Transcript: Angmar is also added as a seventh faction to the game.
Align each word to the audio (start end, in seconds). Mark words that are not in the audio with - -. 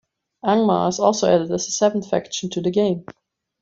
Angmar 0.43 0.89
is 0.89 0.97
also 0.97 1.29
added 1.31 1.51
as 1.51 1.67
a 1.67 1.71
seventh 1.71 2.09
faction 2.09 2.49
to 2.49 2.61
the 2.61 2.71
game. 2.71 3.05